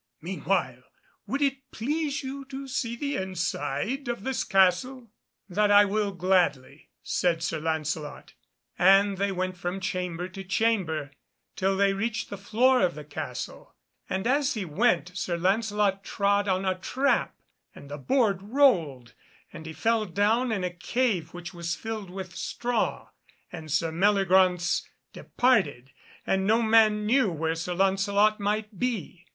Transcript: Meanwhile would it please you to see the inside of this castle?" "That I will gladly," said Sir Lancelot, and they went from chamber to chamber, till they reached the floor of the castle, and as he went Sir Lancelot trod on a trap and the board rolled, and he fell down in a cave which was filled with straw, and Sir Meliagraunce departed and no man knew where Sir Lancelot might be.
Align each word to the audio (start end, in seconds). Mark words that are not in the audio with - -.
Meanwhile 0.19 0.81
would 1.27 1.43
it 1.43 1.57
please 1.69 2.23
you 2.23 2.43
to 2.45 2.67
see 2.67 2.95
the 2.95 3.17
inside 3.17 4.07
of 4.07 4.23
this 4.23 4.43
castle?" 4.43 5.11
"That 5.47 5.69
I 5.69 5.85
will 5.85 6.11
gladly," 6.11 6.89
said 7.03 7.43
Sir 7.43 7.59
Lancelot, 7.59 8.33
and 8.79 9.19
they 9.19 9.31
went 9.31 9.57
from 9.57 9.79
chamber 9.79 10.27
to 10.27 10.43
chamber, 10.43 11.11
till 11.55 11.77
they 11.77 11.93
reached 11.93 12.31
the 12.31 12.37
floor 12.39 12.81
of 12.81 12.95
the 12.95 13.03
castle, 13.03 13.75
and 14.09 14.25
as 14.25 14.55
he 14.55 14.65
went 14.65 15.15
Sir 15.15 15.37
Lancelot 15.37 16.03
trod 16.03 16.47
on 16.47 16.65
a 16.65 16.79
trap 16.79 17.35
and 17.75 17.87
the 17.87 17.99
board 17.99 18.39
rolled, 18.41 19.13
and 19.53 19.67
he 19.67 19.73
fell 19.73 20.07
down 20.07 20.51
in 20.51 20.63
a 20.63 20.73
cave 20.73 21.31
which 21.31 21.53
was 21.53 21.75
filled 21.75 22.09
with 22.09 22.35
straw, 22.35 23.09
and 23.51 23.71
Sir 23.71 23.91
Meliagraunce 23.91 24.81
departed 25.13 25.91
and 26.25 26.47
no 26.47 26.63
man 26.63 27.05
knew 27.05 27.31
where 27.31 27.53
Sir 27.53 27.75
Lancelot 27.75 28.39
might 28.39 28.79
be. 28.79 29.27